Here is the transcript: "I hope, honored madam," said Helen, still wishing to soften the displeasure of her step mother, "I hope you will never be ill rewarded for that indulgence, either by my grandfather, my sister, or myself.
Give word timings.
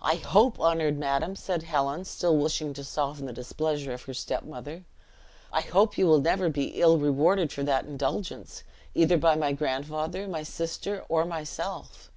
"I 0.00 0.14
hope, 0.14 0.60
honored 0.60 0.96
madam," 0.96 1.34
said 1.34 1.64
Helen, 1.64 2.04
still 2.04 2.36
wishing 2.36 2.72
to 2.74 2.84
soften 2.84 3.26
the 3.26 3.32
displeasure 3.32 3.92
of 3.92 4.02
her 4.02 4.14
step 4.14 4.44
mother, 4.44 4.84
"I 5.52 5.60
hope 5.62 5.98
you 5.98 6.06
will 6.06 6.20
never 6.20 6.48
be 6.48 6.80
ill 6.80 6.98
rewarded 6.98 7.50
for 7.52 7.64
that 7.64 7.84
indulgence, 7.86 8.62
either 8.94 9.18
by 9.18 9.34
my 9.34 9.50
grandfather, 9.54 10.28
my 10.28 10.44
sister, 10.44 11.04
or 11.08 11.24
myself. 11.24 12.12